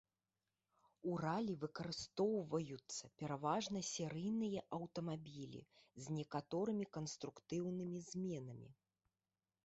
У 1.09 1.17
ралі 1.23 1.53
выкарыстоўваюцца 1.63 3.09
пераважна 3.21 3.79
серыйныя 3.89 4.63
аўтамабілі 4.77 5.61
з 6.05 6.15
некаторымі 6.21 6.85
канструктыўнымі 6.97 7.99
зменамі. 8.09 8.69